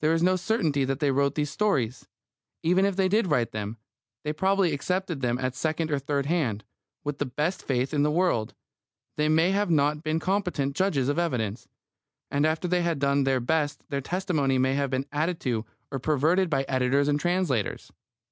There 0.00 0.12
is 0.12 0.20
no 0.20 0.34
certainty 0.34 0.84
that 0.84 0.98
they 0.98 1.12
wrote 1.12 1.36
these 1.36 1.48
stories. 1.48 2.08
Even 2.64 2.84
if 2.84 2.96
they 2.96 3.08
did 3.08 3.28
write 3.28 3.52
them, 3.52 3.76
they 4.24 4.32
probably 4.32 4.72
accepted 4.72 5.20
them 5.20 5.38
at 5.38 5.54
second 5.54 5.92
or 5.92 6.00
third 6.00 6.26
hand. 6.26 6.64
With 7.04 7.18
the 7.18 7.26
best 7.26 7.62
faith 7.62 7.94
in 7.94 8.02
the 8.02 8.10
world, 8.10 8.52
they 9.16 9.28
may 9.28 9.52
not 9.52 9.94
have 9.98 10.02
been 10.02 10.18
competent 10.18 10.74
judges 10.74 11.08
of 11.08 11.20
evidence. 11.20 11.68
And 12.32 12.44
after 12.44 12.66
they 12.66 12.82
had 12.82 12.98
done 12.98 13.22
their 13.22 13.38
best 13.38 13.84
their 13.90 14.00
testimony 14.00 14.58
may 14.58 14.74
have 14.74 14.90
been 14.90 15.06
added 15.12 15.38
to 15.42 15.64
or 15.92 16.00
perverted 16.00 16.50
by 16.50 16.64
editors 16.64 17.06
and 17.06 17.20
translators. 17.20 17.92